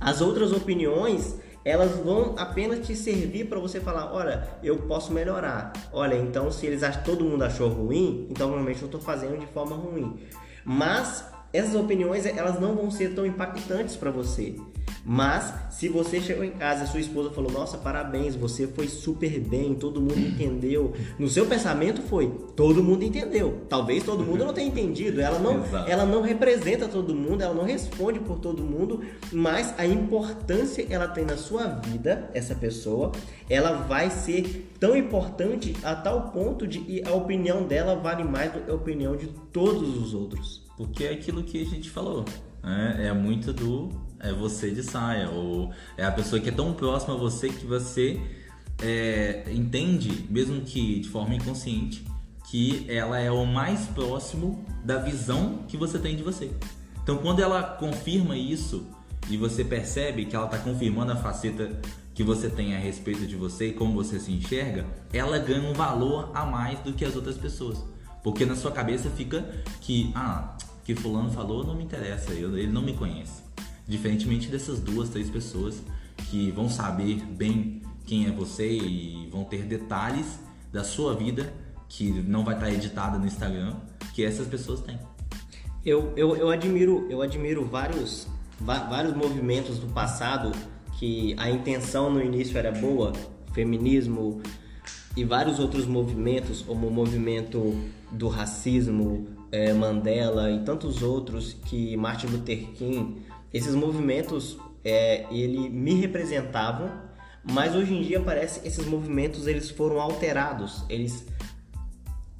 [0.00, 5.72] As outras opiniões, elas vão apenas te servir para você falar, olha, eu posso melhorar.
[5.92, 9.46] Olha, então se eles acham, todo mundo achou ruim, então realmente eu estou fazendo de
[9.46, 10.18] forma ruim.
[10.64, 14.54] Mas essas opiniões elas não vão ser tão impactantes para você.
[15.04, 19.40] Mas se você chegou em casa e sua esposa falou: "Nossa, parabéns, você foi super
[19.40, 20.92] bem, todo mundo entendeu".
[21.18, 23.62] No seu pensamento foi: todo mundo entendeu.
[23.68, 25.20] Talvez todo mundo não tenha entendido.
[25.20, 29.00] Ela não, ela não representa todo mundo, ela não responde por todo mundo,
[29.32, 33.12] mas a importância que ela tem na sua vida, essa pessoa,
[33.48, 38.52] ela vai ser tão importante a tal ponto de que a opinião dela vale mais
[38.52, 40.67] do que a opinião de todos os outros.
[40.78, 42.24] Porque é aquilo que a gente falou.
[42.62, 43.08] Né?
[43.08, 47.14] É muito do é você de saia, ou é a pessoa que é tão próxima
[47.14, 48.20] a você que você
[48.82, 52.04] é, entende, mesmo que de forma inconsciente,
[52.50, 56.50] que ela é o mais próximo da visão que você tem de você.
[57.02, 58.86] Então, quando ela confirma isso
[59.28, 61.80] e você percebe que ela está confirmando a faceta
[62.14, 65.72] que você tem a respeito de você e como você se enxerga, ela ganha um
[65.72, 67.82] valor a mais do que as outras pessoas.
[68.22, 69.48] Porque na sua cabeça fica
[69.80, 70.56] que, ah,
[70.88, 73.42] que fulano falou não me interessa, ele não me conhece.
[73.86, 75.82] Diferentemente dessas duas, três pessoas
[76.30, 80.40] que vão saber bem quem é você e vão ter detalhes
[80.72, 81.52] da sua vida
[81.90, 83.76] que não vai estar editada no Instagram,
[84.14, 84.98] que essas pessoas têm.
[85.84, 88.26] Eu, eu, eu admiro eu admiro vários
[88.58, 90.52] vários movimentos do passado
[90.98, 93.12] que a intenção no início era boa,
[93.52, 94.40] feminismo
[95.14, 97.78] e vários outros movimentos, como o movimento
[98.10, 105.68] do racismo, é, Mandela e tantos outros que Martin Luther King esses movimentos é, ele
[105.68, 106.90] me representavam,
[107.50, 111.26] mas hoje em dia parece que esses movimentos eles foram alterados, eles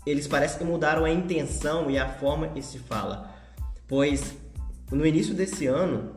[0.07, 3.31] eles parecem que mudaram a intenção e a forma que se fala,
[3.87, 4.35] pois
[4.91, 6.15] no início desse ano,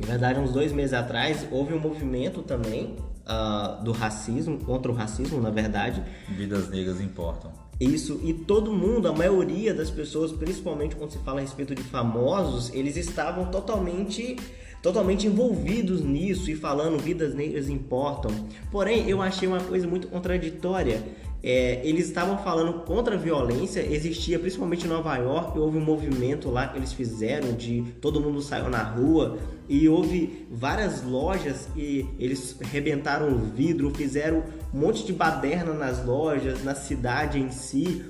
[0.00, 2.96] na verdade uns dois meses atrás, houve um movimento também
[3.28, 6.02] uh, do racismo contra o racismo, na verdade.
[6.28, 7.52] Vidas negras importam.
[7.80, 11.82] Isso, e todo mundo, a maioria das pessoas, principalmente quando se fala a respeito de
[11.82, 14.36] famosos, eles estavam totalmente
[14.82, 18.30] totalmente envolvidos nisso e falando vidas negras importam.
[18.70, 21.02] Porém, eu achei uma coisa muito contraditória
[21.42, 26.50] é, eles estavam falando contra a violência, existia principalmente em Nova York, houve um movimento
[26.50, 32.04] lá que eles fizeram de todo mundo saiu na rua e houve várias lojas e
[32.18, 34.42] eles rebentaram o vidro, fizeram
[34.74, 38.04] um monte de baderna nas lojas, na cidade em si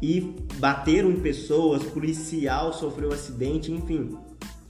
[0.00, 4.16] e bateram em pessoas, policial sofreu acidente, enfim,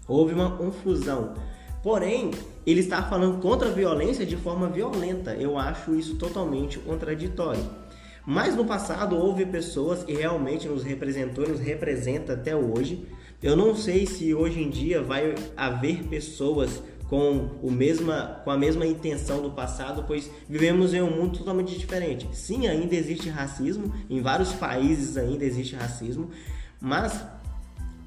[0.09, 1.35] houve uma confusão.
[1.83, 2.31] Porém,
[2.65, 5.35] ele está falando contra a violência de forma violenta.
[5.35, 7.82] Eu acho isso totalmente contraditório.
[8.25, 13.07] Mas no passado houve pessoas que realmente nos representou, nos representa até hoje.
[13.43, 18.57] Eu não sei se hoje em dia vai haver pessoas com, o mesma, com a
[18.57, 22.27] mesma intenção do passado, pois vivemos em um mundo totalmente diferente.
[22.33, 26.31] Sim, ainda existe racismo, em vários países ainda existe racismo,
[26.81, 27.23] mas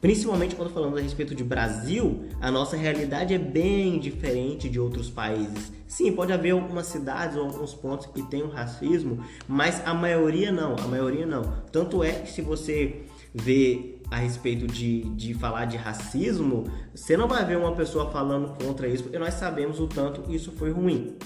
[0.06, 5.10] Principalmente quando falamos a respeito de Brasil, a nossa realidade é bem diferente de outros
[5.10, 5.72] países.
[5.88, 10.52] Sim, pode haver algumas cidades ou alguns pontos que tem o racismo, mas a maioria
[10.52, 11.42] não, a maioria não.
[11.72, 13.02] Tanto é que se você
[13.34, 18.56] vê a respeito de, de falar de racismo, você não vai ver uma pessoa falando
[18.64, 21.18] contra isso, porque nós sabemos o tanto isso foi ruim.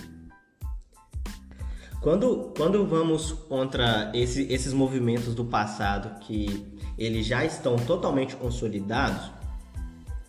[1.99, 9.31] Quando, quando vamos contra esse, esses movimentos do passado que eles já estão totalmente consolidados,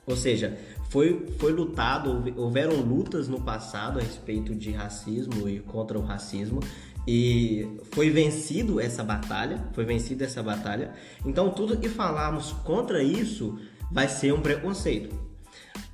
[0.07, 0.57] ou seja,
[0.89, 6.61] foi, foi lutado, houveram lutas no passado a respeito de racismo e contra o racismo,
[7.07, 10.93] e foi vencido essa batalha, foi vencida essa batalha.
[11.25, 13.59] Então tudo que falarmos contra isso
[13.91, 15.15] vai ser um preconceito.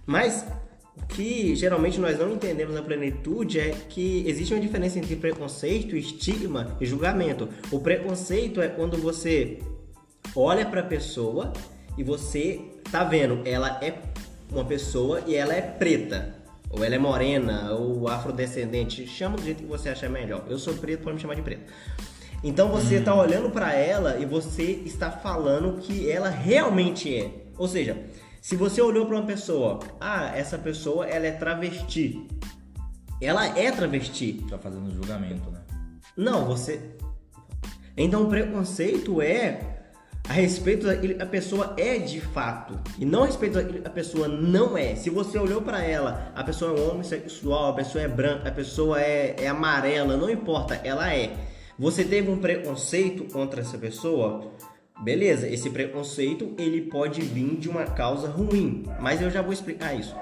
[0.04, 0.46] Mas
[0.96, 5.96] o que geralmente nós não entendemos na plenitude é que existe uma diferença entre preconceito,
[5.96, 7.48] estigma e julgamento.
[7.70, 9.58] O preconceito é quando você
[10.36, 11.52] olha para a pessoa
[11.96, 12.60] e você
[12.92, 13.94] tá vendo, ela é
[14.52, 16.34] uma pessoa e ela é preta,
[16.70, 20.44] ou ela é morena, ou afrodescendente, chama do jeito que você achar melhor.
[20.48, 21.72] Eu sou preto, pode me chamar de preto.
[22.44, 27.30] Então você está olhando para ela e você está falando que ela realmente é.
[27.56, 27.96] Ou seja,
[28.42, 32.26] se você olhou para uma pessoa, ah, essa pessoa ela é travesti.
[33.20, 34.44] Ela é travesti.
[34.48, 35.60] Tá fazendo julgamento, né?
[36.16, 36.94] Não, você.
[37.96, 39.75] Então o preconceito é
[40.28, 44.28] a respeito daquilo a pessoa é de fato e não a respeito daquilo a pessoa
[44.28, 44.94] não é.
[44.96, 48.52] Se você olhou para ela, a pessoa é um homossexual, a pessoa é branca, a
[48.52, 51.36] pessoa é, é amarela, não importa, ela é.
[51.78, 54.52] Você teve um preconceito contra essa pessoa,
[55.02, 55.48] beleza?
[55.48, 60.16] Esse preconceito ele pode vir de uma causa ruim, mas eu já vou explicar isso.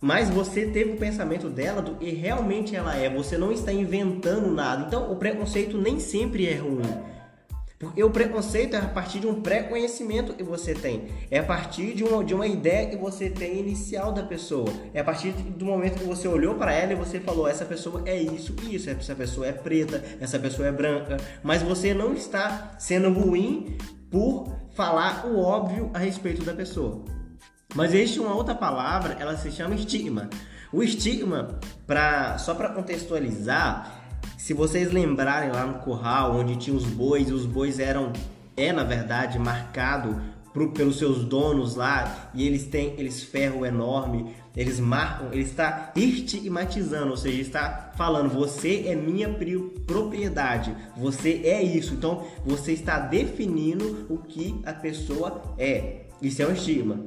[0.00, 3.08] Mas você teve o pensamento dela do que realmente ela é.
[3.08, 4.84] Você não está inventando nada.
[4.86, 7.15] Então o preconceito nem sempre é ruim.
[7.78, 11.08] Porque o preconceito é a partir de um pré-conhecimento que você tem.
[11.30, 14.66] É a partir de uma, de uma ideia que você tem inicial da pessoa.
[14.94, 18.02] É a partir do momento que você olhou para ela e você falou: essa pessoa
[18.06, 18.88] é isso e isso.
[18.88, 21.18] Essa pessoa é preta, essa pessoa é branca.
[21.42, 23.76] Mas você não está sendo ruim
[24.10, 27.04] por falar o óbvio a respeito da pessoa.
[27.74, 30.30] Mas existe uma outra palavra, ela se chama estigma.
[30.72, 34.05] O estigma, pra, só para contextualizar,
[34.38, 38.12] se vocês lembrarem lá no curral onde tinha os bois, os bois eram
[38.56, 40.20] é na verdade marcado
[40.52, 45.92] pro, pelos seus donos lá e eles têm eles ferro enorme, eles marcam, ele está
[45.94, 49.28] estigmatizando, ou seja, está falando você é minha
[49.86, 51.92] propriedade, você é isso.
[51.92, 56.06] Então você está definindo o que a pessoa é.
[56.22, 57.04] Isso é um estigma.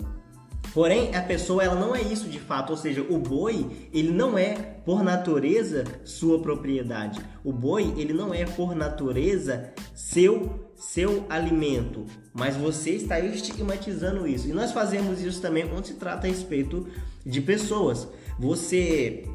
[0.73, 4.38] Porém, a pessoa ela não é isso de fato, ou seja, o boi ele não
[4.38, 4.53] é
[4.86, 7.19] por natureza sua propriedade.
[7.43, 14.47] O boi ele não é por natureza seu seu alimento, mas você está estigmatizando isso.
[14.47, 16.88] E nós fazemos isso também quando se trata a respeito
[17.25, 18.08] de pessoas.
[18.39, 19.25] Você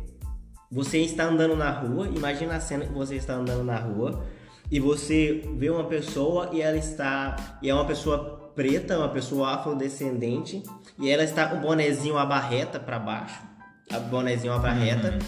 [0.70, 4.25] você está andando na rua, imagina a cena que você está andando na rua
[4.70, 9.55] e você vê uma pessoa e ela está e é uma pessoa preta, uma pessoa
[9.55, 10.62] afrodescendente,
[10.99, 13.43] e ela está com o bonezinho a barreta para baixo,
[13.90, 15.19] a bonezinho a barreta, uhum.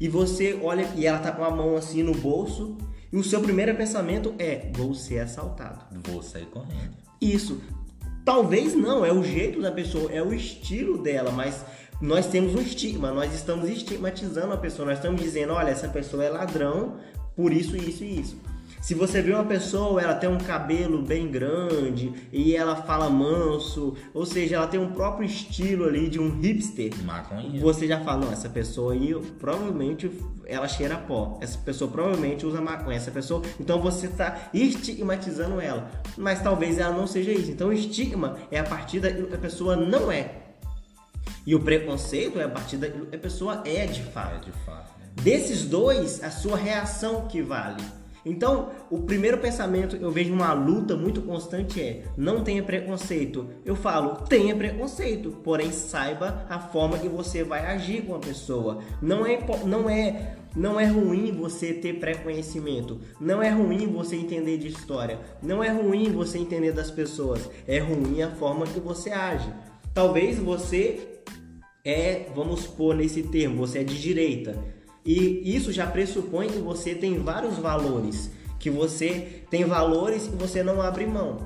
[0.00, 2.76] e você olha e ela tá com a mão assim no bolso,
[3.12, 5.84] e o seu primeiro pensamento é: vou ser assaltado.
[6.04, 6.96] Vou sair correndo.
[7.20, 7.60] Isso.
[8.24, 11.64] Talvez não, é o jeito da pessoa, é o estilo dela, mas
[12.00, 16.24] nós temos um estigma, nós estamos estigmatizando a pessoa, nós estamos dizendo, olha, essa pessoa
[16.24, 16.96] é ladrão
[17.36, 18.36] por isso, isso e isso.
[18.86, 23.96] Se você vê uma pessoa, ela tem um cabelo bem grande e ela fala manso,
[24.14, 26.92] ou seja, ela tem um próprio estilo ali de um hipster.
[27.02, 27.60] Maconha.
[27.60, 30.08] Você já fala, não, essa pessoa aí provavelmente
[30.46, 31.36] ela cheira pó.
[31.40, 32.96] Essa pessoa provavelmente usa maconha.
[32.96, 37.50] Essa pessoa, então você está estigmatizando ela, mas talvez ela não seja isso.
[37.50, 40.30] Então, o estigma é a partir da a pessoa não é.
[41.44, 44.36] E o preconceito é a partir da a pessoa é de fato.
[44.36, 44.96] É de fato.
[45.00, 45.06] Né?
[45.24, 47.82] Desses dois, a sua reação que vale.
[48.26, 53.46] Então, o primeiro pensamento eu vejo uma luta muito constante é: não tenha preconceito.
[53.64, 58.80] Eu falo, tenha preconceito, porém saiba a forma que você vai agir com a pessoa.
[59.00, 62.98] Não é não é não é ruim você ter pré-conhecimento.
[63.20, 65.20] Não é ruim você entender de história.
[65.40, 67.48] Não é ruim você entender das pessoas.
[67.66, 69.48] É ruim a forma que você age.
[69.94, 71.20] Talvez você
[71.84, 74.58] é, vamos pôr nesse termo, você é de direita.
[75.06, 80.64] E isso já pressupõe que você tem vários valores, que você tem valores que você
[80.64, 81.38] não abre mão.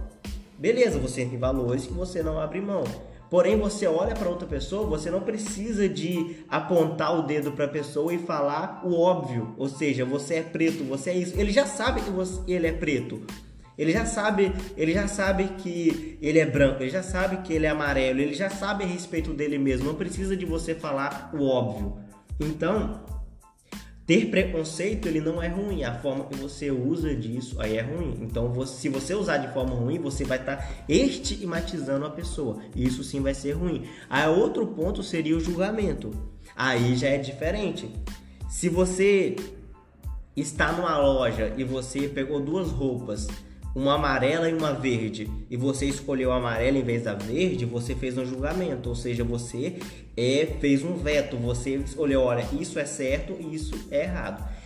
[0.58, 2.84] Beleza, você tem valores que você não abre mão.
[3.30, 7.68] Porém, você olha para outra pessoa, você não precisa de apontar o dedo para a
[7.68, 11.38] pessoa e falar o óbvio, ou seja, você é preto, você é isso.
[11.38, 13.22] Ele já sabe que você, ele é preto.
[13.78, 17.66] Ele já sabe, ele já sabe que ele é branco, ele já sabe que ele
[17.66, 19.86] é amarelo, ele já sabe a respeito dele mesmo.
[19.86, 21.96] Não precisa de você falar o óbvio.
[22.38, 23.00] Então,
[24.10, 28.18] ter preconceito ele não é ruim, a forma que você usa disso aí é ruim.
[28.22, 32.58] Então, você, se você usar de forma ruim, você vai estar tá estigmatizando a pessoa.
[32.74, 33.84] Isso sim vai ser ruim.
[34.08, 36.10] Aí outro ponto seria o julgamento.
[36.56, 37.88] Aí já é diferente.
[38.48, 39.36] Se você
[40.36, 43.28] está numa loja e você pegou duas roupas
[43.74, 47.94] uma amarela e uma verde e você escolheu a amarela em vez da verde, você
[47.94, 49.76] fez um julgamento, ou seja, você
[50.16, 54.60] é, fez um veto, você escolheu, olha, isso é certo e isso é errado.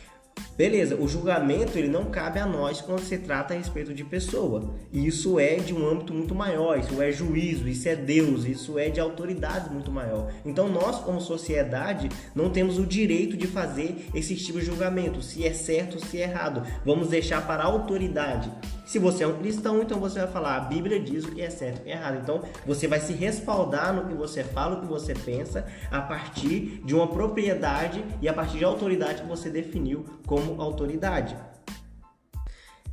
[0.57, 4.73] Beleza, o julgamento ele não cabe a nós quando se trata a respeito de pessoa.
[4.93, 8.89] Isso é de um âmbito muito maior, isso é juízo, isso é Deus, isso é
[8.89, 10.33] de autoridade muito maior.
[10.45, 15.45] Então nós, como sociedade, não temos o direito de fazer esse tipo de julgamento, se
[15.45, 16.63] é certo ou se é errado.
[16.85, 18.49] Vamos deixar para a autoridade.
[18.85, 21.49] Se você é um cristão, então você vai falar, a Bíblia diz o que é
[21.49, 22.19] certo e errado.
[22.23, 26.83] Então você vai se respaldar no que você fala, o que você pensa, a partir
[26.85, 31.35] de uma propriedade e a partir de autoridade que você definiu como autoridade.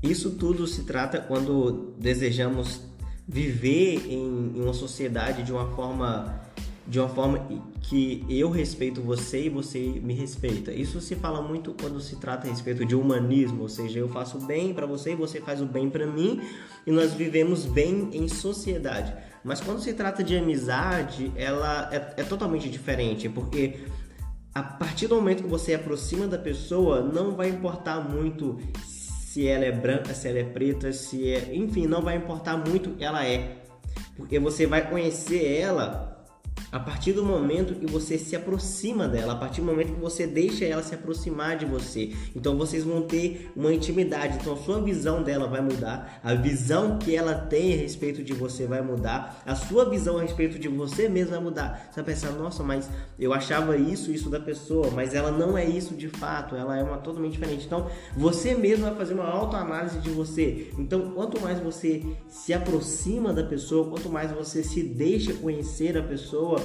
[0.01, 2.81] Isso tudo se trata quando desejamos
[3.27, 6.40] viver em, uma sociedade de uma forma
[6.87, 7.47] de uma forma
[7.81, 10.71] que eu respeito você e você me respeita.
[10.71, 14.39] Isso se fala muito quando se trata a respeito de humanismo, ou seja, eu faço
[14.39, 16.41] bem para você e você faz o bem para mim
[16.85, 19.13] e nós vivemos bem em sociedade.
[19.43, 23.79] Mas quando se trata de amizade, ela é, é totalmente diferente, porque
[24.53, 29.63] a partir do momento que você aproxima da pessoa, não vai importar muito se ela
[29.63, 33.63] é branca, se ela é preta, se é, enfim, não vai importar muito ela é,
[34.17, 36.10] porque você vai conhecer ela
[36.71, 40.25] a partir do momento que você se aproxima dela, a partir do momento que você
[40.25, 42.13] deixa ela se aproximar de você.
[42.35, 44.37] Então vocês vão ter uma intimidade.
[44.39, 48.33] Então a sua visão dela vai mudar, a visão que ela tem a respeito de
[48.33, 51.89] você vai mudar, a sua visão a respeito de você mesmo vai mudar.
[51.91, 55.65] Você vai pensar, nossa, mas eu achava isso, isso da pessoa, mas ela não é
[55.65, 57.65] isso de fato, ela é uma totalmente diferente.
[57.65, 60.71] Então você mesmo vai fazer uma autoanálise de você.
[60.77, 66.03] Então quanto mais você se aproxima da pessoa, quanto mais você se deixa conhecer a
[66.03, 66.60] pessoa,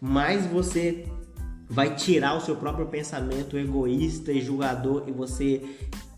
[0.00, 1.06] mais você
[1.68, 5.62] vai tirar o seu próprio pensamento egoísta e julgador e você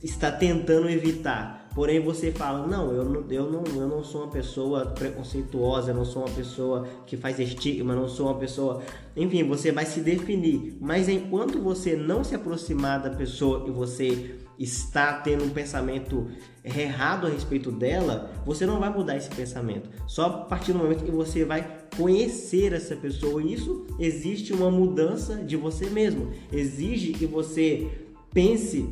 [0.03, 1.69] está tentando evitar.
[1.75, 5.95] Porém, você fala: Não, eu não, eu não, eu não sou uma pessoa preconceituosa, eu
[5.95, 8.83] não sou uma pessoa que faz estigma, não sou uma pessoa.
[9.15, 10.79] Enfim, você vai se definir.
[10.81, 16.27] Mas enquanto você não se aproximar da pessoa e você está tendo um pensamento
[16.65, 19.91] errado a respeito dela, você não vai mudar esse pensamento.
[20.07, 23.43] Só a partir do momento que você vai conhecer essa pessoa.
[23.43, 26.33] Isso existe uma mudança de você mesmo.
[26.53, 27.89] Exige que você
[28.33, 28.89] pense: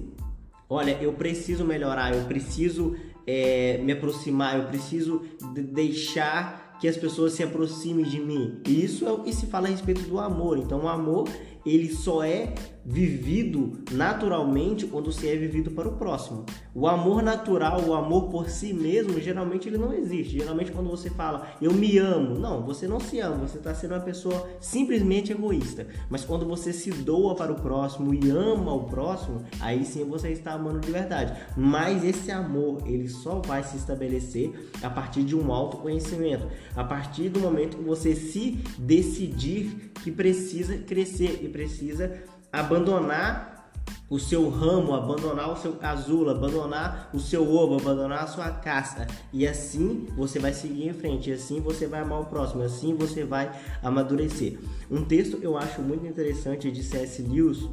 [0.69, 2.97] olha, eu preciso melhorar, eu preciso
[3.27, 8.61] é, me aproximar, eu preciso de deixar que as pessoas se aproximem de mim.
[8.67, 10.59] Isso é o que se fala a respeito do amor.
[10.59, 11.29] Então, o amor
[11.65, 12.53] ele só é
[12.85, 16.45] vivido naturalmente quando se é vivido para o próximo.
[16.75, 20.39] O amor natural, o amor por si mesmo, geralmente ele não existe.
[20.39, 23.95] Geralmente quando você fala eu me amo, não, você não se ama, você está sendo
[23.95, 25.87] uma pessoa simplesmente egoísta.
[26.11, 30.31] Mas quando você se doa para o próximo e ama o próximo, aí sim você
[30.31, 31.33] está amando de verdade.
[31.57, 36.47] Mas esse amor, ele só vai se estabelecer a partir de um autoconhecimento,
[36.77, 42.13] a partir do momento que você se decidir que precisa crescer precisa
[42.53, 43.71] abandonar
[44.11, 49.07] o seu ramo, abandonar o seu casulo, abandonar o seu ovo, abandonar a sua caça.
[49.33, 53.23] E assim você vai seguir em frente, assim você vai amar o próximo, assim você
[53.23, 53.53] vai
[53.85, 54.59] amadurecer.
[54.91, 57.23] Um texto eu acho muito interessante de C.S.
[57.23, 57.69] Lewis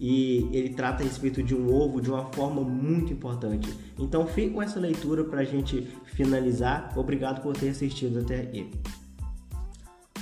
[0.00, 3.68] e ele trata a respeito de um ovo de uma forma muito importante.
[3.98, 6.92] Então fique com essa leitura para a gente finalizar.
[6.96, 8.70] Obrigado por ter assistido até aqui.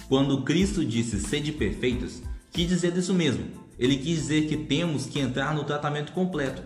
[0.09, 2.23] Quando Cristo disse sede perfeitos,
[2.53, 6.63] quis dizer isso mesmo ele quis dizer que temos que entrar no tratamento completo.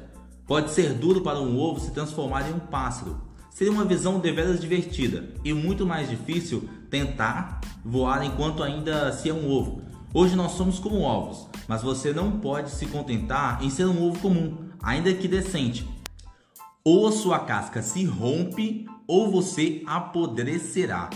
[0.46, 3.22] Pode ser duro para um ovo se transformar em um pássaro.
[3.50, 9.34] Seria uma visão deveras divertida e muito mais difícil tentar voar enquanto ainda se é
[9.34, 9.80] um ovo.
[10.12, 14.20] Hoje nós somos como ovos, mas você não pode se contentar em ser um ovo
[14.20, 15.88] comum, ainda que decente.
[16.84, 21.08] Ou a sua casca se rompe ou você apodrecerá.